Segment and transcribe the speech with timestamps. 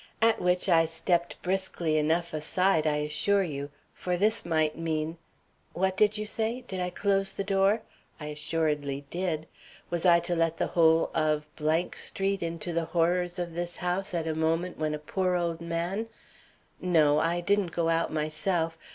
[0.19, 5.19] At which I stepped briskly enough aside, I assure you, for this might mean
[5.73, 6.61] What did you say?
[6.61, 7.83] Did I close the door?
[8.19, 9.45] I assuredly did.
[9.91, 11.45] Was I to let the whole of
[11.97, 16.07] Street into the horrors of this house at a moment when a poor old man
[16.81, 18.79] No, I didn't go out myself.